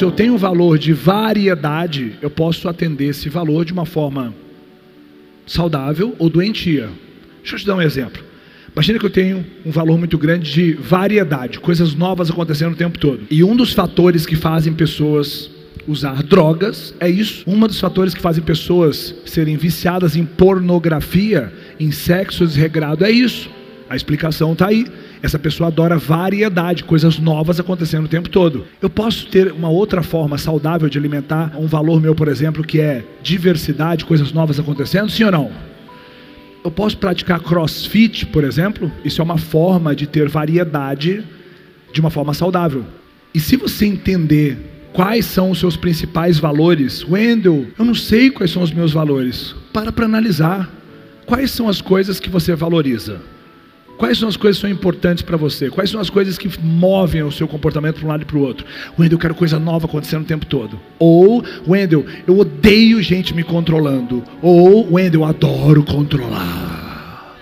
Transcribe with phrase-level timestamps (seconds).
[0.00, 4.34] se eu tenho um valor de variedade, eu posso atender esse valor de uma forma
[5.46, 6.88] saudável ou doentia.
[7.42, 8.24] Deixa eu te dar um exemplo.
[8.72, 12.98] Imagina que eu tenho um valor muito grande de variedade, coisas novas acontecendo o tempo
[12.98, 13.24] todo.
[13.30, 15.50] E um dos fatores que fazem pessoas
[15.86, 17.44] usar drogas é isso.
[17.46, 23.50] Um dos fatores que fazem pessoas serem viciadas em pornografia, em sexo desregrado, é isso.
[23.86, 24.86] A explicação está aí.
[25.22, 28.64] Essa pessoa adora variedade, coisas novas acontecendo o tempo todo.
[28.80, 32.80] Eu posso ter uma outra forma saudável de alimentar um valor meu, por exemplo, que
[32.80, 35.50] é diversidade, coisas novas acontecendo, sim ou não?
[36.64, 41.22] Eu posso praticar crossfit, por exemplo, isso é uma forma de ter variedade
[41.92, 42.84] de uma forma saudável.
[43.34, 44.58] E se você entender
[44.92, 49.54] quais são os seus principais valores, Wendell, eu não sei quais são os meus valores.
[49.72, 50.70] Para para analisar.
[51.26, 53.20] Quais são as coisas que você valoriza?
[54.00, 55.68] Quais são as coisas que são importantes para você?
[55.68, 58.40] Quais são as coisas que movem o seu comportamento para um lado e para o
[58.40, 58.64] outro?
[58.98, 60.80] Wendel, eu quero coisa nova acontecendo o tempo todo.
[60.98, 64.24] Ou, Wendel, eu odeio gente me controlando.
[64.40, 67.36] Ou, Wendel, eu adoro controlar.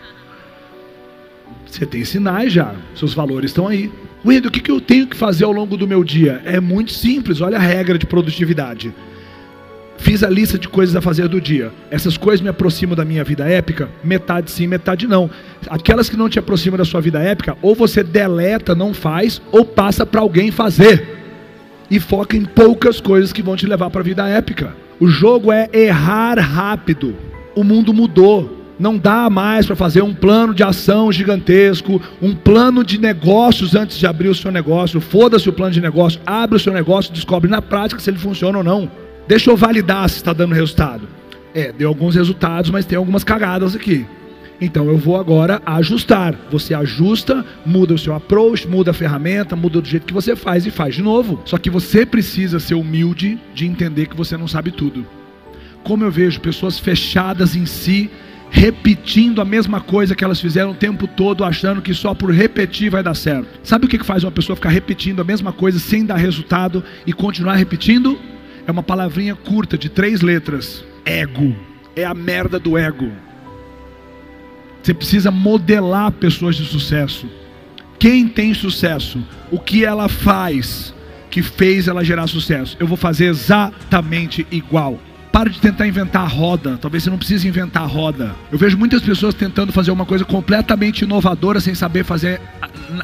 [1.64, 3.88] Você tem sinais já, seus valores estão aí.
[4.27, 6.42] Wendel, o que eu tenho que fazer ao longo do meu dia?
[6.44, 8.92] É muito simples, olha a regra de produtividade.
[9.98, 11.72] Fiz a lista de coisas a fazer do dia.
[11.91, 13.88] Essas coisas me aproximam da minha vida épica?
[14.02, 15.28] Metade sim, metade não.
[15.68, 19.64] Aquelas que não te aproximam da sua vida épica, ou você deleta, não faz, ou
[19.64, 21.18] passa para alguém fazer.
[21.90, 24.74] E foca em poucas coisas que vão te levar para a vida épica.
[25.00, 27.14] O jogo é errar rápido.
[27.55, 28.56] O mundo mudou.
[28.78, 33.98] Não dá mais para fazer um plano de ação gigantesco, um plano de negócios antes
[33.98, 35.00] de abrir o seu negócio.
[35.00, 38.58] Foda-se o plano de negócio, abre o seu negócio, descobre na prática se ele funciona
[38.58, 38.88] ou não.
[39.28, 41.06] Deixa eu validar se está dando resultado.
[41.54, 44.06] É, deu alguns resultados, mas tem algumas cagadas aqui.
[44.58, 46.34] Então eu vou agora ajustar.
[46.50, 50.64] Você ajusta, muda o seu approach, muda a ferramenta, muda do jeito que você faz
[50.64, 51.42] e faz de novo.
[51.44, 55.06] Só que você precisa ser humilde de entender que você não sabe tudo.
[55.84, 58.11] Como eu vejo pessoas fechadas em si,
[58.50, 62.90] repetindo a mesma coisa que elas fizeram o tempo todo, achando que só por repetir
[62.90, 63.61] vai dar certo.
[63.62, 67.12] Sabe o que faz uma pessoa ficar repetindo a mesma coisa sem dar resultado e
[67.12, 68.18] continuar repetindo?
[68.68, 71.56] É uma palavrinha curta de três letras: ego.
[71.96, 73.11] É a merda do ego.
[74.80, 77.27] Você precisa modelar pessoas de sucesso.
[77.98, 79.20] Quem tem sucesso?
[79.51, 80.95] O que ela faz
[81.29, 82.77] que fez ela gerar sucesso?
[82.79, 85.00] Eu vou fazer exatamente igual.
[85.38, 86.76] Para de tentar inventar a roda.
[86.78, 88.34] Talvez você não precise inventar a roda.
[88.50, 92.40] Eu vejo muitas pessoas tentando fazer uma coisa completamente inovadora sem saber fazer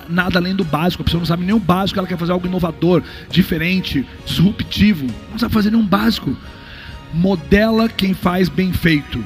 [0.09, 1.03] nada além do básico.
[1.03, 5.07] A pessoa não sabe nem o básico, ela quer fazer algo inovador, diferente, disruptivo.
[5.31, 6.37] Não sabe fazer nenhum básico.
[7.13, 9.25] Modela quem faz bem feito.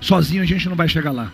[0.00, 1.30] Sozinho a gente não vai chegar lá.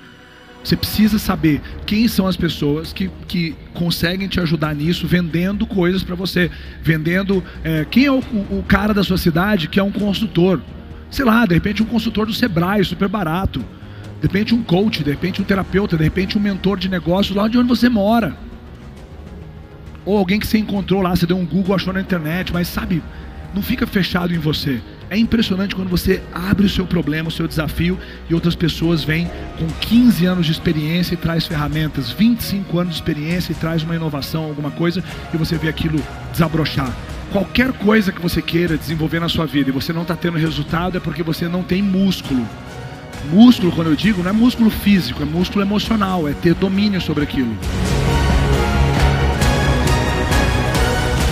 [0.64, 6.02] Você precisa saber quem são as pessoas que, que conseguem te ajudar nisso, vendendo coisas
[6.02, 6.50] para você.
[6.82, 7.40] Vendendo.
[7.62, 10.60] É, quem é o, o cara da sua cidade que é um consultor?
[11.14, 13.60] Sei lá, de repente um consultor do Sebrae, super barato.
[14.20, 17.46] De repente um coach, de repente um terapeuta, de repente um mentor de negócios lá
[17.46, 18.36] de onde você mora.
[20.04, 23.02] Ou alguém que você encontrou lá, você deu um Google, achou na internet, mas sabe,
[23.54, 24.82] não fica fechado em você.
[25.10, 27.98] É impressionante quando você abre o seu problema, o seu desafio,
[28.28, 33.00] e outras pessoas vêm com 15 anos de experiência e traz ferramentas, 25 anos de
[33.00, 36.00] experiência e traz uma inovação, alguma coisa, e você vê aquilo
[36.32, 36.92] desabrochar
[37.34, 40.98] qualquer coisa que você queira desenvolver na sua vida e você não está tendo resultado
[40.98, 42.46] é porque você não tem músculo.
[43.28, 47.24] Músculo, quando eu digo, não é músculo físico, é músculo emocional, é ter domínio sobre
[47.24, 47.56] aquilo.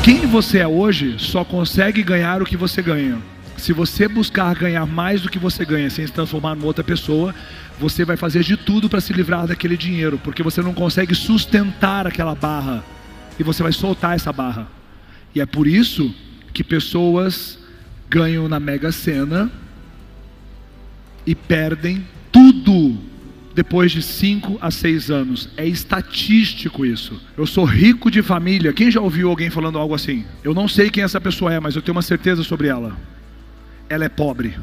[0.02, 3.18] Quem você é hoje só consegue ganhar o que você ganha.
[3.62, 7.32] Se você buscar ganhar mais do que você ganha sem se transformar numa outra pessoa,
[7.78, 12.04] você vai fazer de tudo para se livrar daquele dinheiro, porque você não consegue sustentar
[12.04, 12.82] aquela barra
[13.38, 14.66] e você vai soltar essa barra.
[15.32, 16.12] E é por isso
[16.52, 17.56] que pessoas
[18.10, 19.48] ganham na Mega Sena
[21.24, 22.98] e perdem tudo
[23.54, 25.48] depois de 5 a 6 anos.
[25.56, 27.22] É estatístico isso.
[27.36, 28.72] Eu sou rico de família.
[28.72, 30.24] Quem já ouviu alguém falando algo assim?
[30.42, 32.98] Eu não sei quem essa pessoa é, mas eu tenho uma certeza sobre ela.
[33.92, 34.56] Ela é pobre.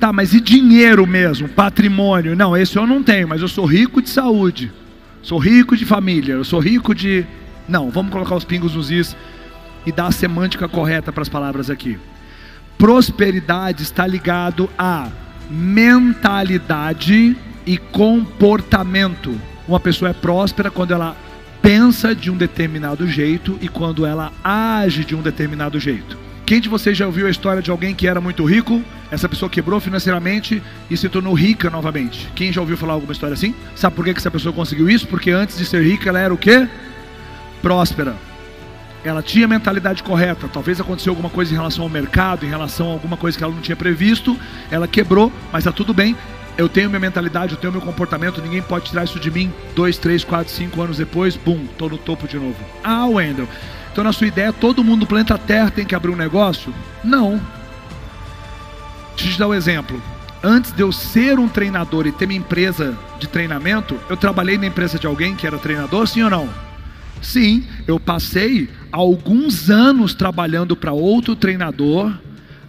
[0.00, 1.48] Tá, mas e dinheiro mesmo?
[1.48, 2.34] Patrimônio?
[2.34, 4.72] Não, esse eu não tenho, mas eu sou rico de saúde.
[5.22, 6.32] Sou rico de família.
[6.32, 7.24] Eu sou rico de
[7.68, 9.16] não, vamos colocar os pingos nos is
[9.86, 11.96] e dar a semântica correta para as palavras aqui.
[12.76, 15.08] Prosperidade está ligado a
[15.48, 19.40] mentalidade e comportamento.
[19.68, 21.16] Uma pessoa é próspera quando ela
[21.62, 26.21] pensa de um determinado jeito e quando ela age de um determinado jeito.
[26.52, 28.84] Quem de vocês já ouviu a história de alguém que era muito rico?
[29.10, 32.28] Essa pessoa quebrou financeiramente e se tornou rica novamente.
[32.34, 33.54] Quem já ouviu falar alguma história assim?
[33.74, 35.08] Sabe por que essa pessoa conseguiu isso?
[35.08, 36.68] Porque antes de ser rica ela era o quê?
[37.62, 38.16] próspera.
[39.02, 40.46] ela tinha a mentalidade correta.
[40.46, 43.54] Talvez aconteceu alguma coisa em relação ao mercado, em relação a alguma coisa que ela
[43.54, 44.38] não tinha previsto.
[44.70, 46.14] Ela quebrou, mas está tudo bem.
[46.56, 49.52] Eu tenho minha mentalidade, eu tenho meu comportamento, ninguém pode tirar isso de mim.
[49.74, 52.56] Dois, três, quatro, cinco anos depois, bum, tô no topo de novo.
[52.84, 53.48] Ah, Wendel.
[53.90, 56.72] Então, na sua ideia, todo mundo no planeta Terra tem que abrir um negócio?
[57.02, 57.40] Não.
[59.16, 60.02] Deixa eu te dar um exemplo.
[60.42, 64.66] Antes de eu ser um treinador e ter minha empresa de treinamento, eu trabalhei na
[64.66, 66.48] empresa de alguém que era treinador, sim ou não?
[67.20, 72.12] Sim, eu passei alguns anos trabalhando para outro treinador,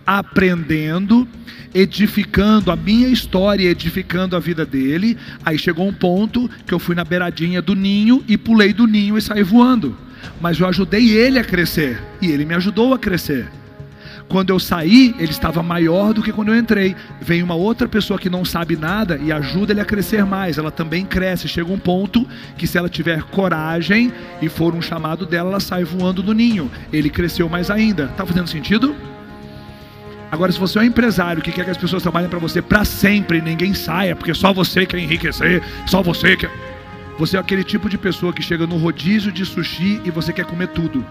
[0.06, 1.28] aprendendo,
[1.74, 5.18] edificando a minha história, edificando a vida dele.
[5.46, 9.18] Aí chegou um ponto que eu fui na beiradinha do ninho e pulei do ninho
[9.18, 9.98] e saí voando.
[10.40, 13.48] Mas eu ajudei ele a crescer e ele me ajudou a crescer.
[14.30, 16.96] Quando eu saí, ele estava maior do que quando eu entrei.
[17.22, 20.58] Vem uma outra pessoa que não sabe nada e ajuda ele a crescer mais.
[20.58, 21.48] Ela também cresce.
[21.48, 22.28] Chega um ponto
[22.58, 24.12] que, se ela tiver coragem
[24.42, 26.72] e for um chamado dela, ela sai voando do ninho.
[26.92, 28.08] Ele cresceu mais ainda.
[28.08, 28.96] Tá fazendo sentido?
[30.34, 32.84] Agora, se você é um empresário que quer que as pessoas trabalhem para você para
[32.84, 36.50] sempre ninguém saia, porque só você quer enriquecer, só você quer.
[37.20, 40.46] Você é aquele tipo de pessoa que chega no rodízio de sushi e você quer
[40.46, 41.06] comer tudo.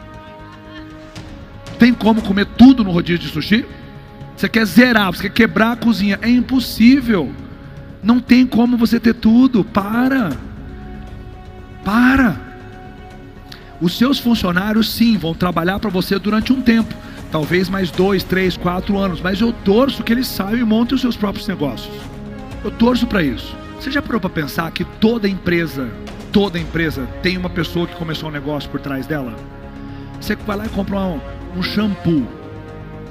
[1.78, 3.64] Tem como comer tudo no rodízio de sushi?
[4.36, 6.18] Você quer zerar, você quer quebrar a cozinha.
[6.20, 7.32] É impossível.
[8.02, 9.62] Não tem como você ter tudo.
[9.62, 10.32] Para.
[11.84, 12.51] Para.
[13.82, 16.94] Os seus funcionários, sim, vão trabalhar para você durante um tempo.
[17.32, 19.20] Talvez mais dois, três, quatro anos.
[19.20, 21.92] Mas eu torço que eles saiam e montem os seus próprios negócios.
[22.62, 23.56] Eu torço para isso.
[23.80, 25.90] Você já parou para pensar que toda empresa,
[26.30, 29.34] toda empresa tem uma pessoa que começou um negócio por trás dela?
[30.20, 31.20] Você vai lá e compra um,
[31.56, 32.24] um shampoo,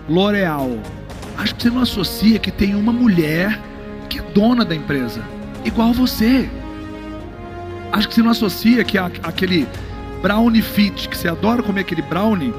[0.08, 0.80] L'Oreal.
[1.38, 3.60] Acho que você não associa que tem uma mulher
[4.10, 5.22] que é dona da empresa,
[5.66, 6.50] igual você.
[7.92, 9.68] Acho que você não associa que aquele
[10.22, 12.54] brownie fit, que você adora comer aquele brownie,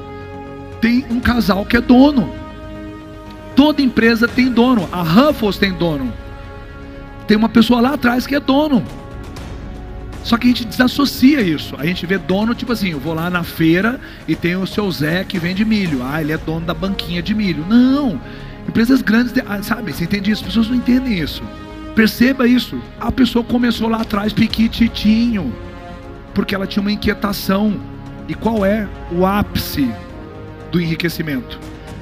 [0.81, 2.29] tem um casal que é dono.
[3.55, 4.87] Toda empresa tem dono.
[4.91, 6.11] A Ruffles tem dono.
[7.27, 8.83] Tem uma pessoa lá atrás que é dono.
[10.23, 11.75] Só que a gente desassocia isso.
[11.77, 14.89] A gente vê dono, tipo assim, eu vou lá na feira e tem o seu
[14.91, 16.01] Zé que vende milho.
[16.03, 17.65] Ah, ele é dono da banquinha de milho.
[17.67, 18.19] Não.
[18.67, 19.91] Empresas grandes, ah, sabe?
[19.93, 20.41] Você entende isso?
[20.41, 21.43] As pessoas não entendem isso.
[21.93, 22.81] Perceba isso.
[22.99, 25.53] A pessoa começou lá atrás piquititinho.
[26.33, 27.79] Porque ela tinha uma inquietação.
[28.27, 29.91] E qual é o ápice
[30.71, 31.59] do enriquecimento?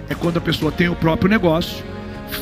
[0.10, 1.84] É quando a pessoa tem o próprio negócio,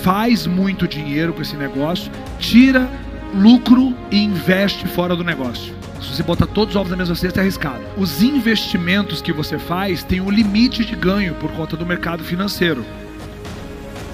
[0.04, 2.90] faz muito dinheiro com esse negócio, tira
[3.34, 5.74] lucro e investe fora do negócio.
[6.02, 7.82] Se você botar todos os ovos na mesma cesta, é arriscado.
[7.98, 12.86] Os investimentos que você faz têm um limite de ganho por conta do mercado financeiro.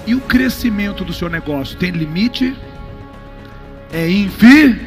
[0.06, 2.56] E o crescimento do seu negócio tem limite?
[3.92, 4.78] É infi...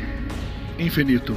[0.77, 1.35] infinito.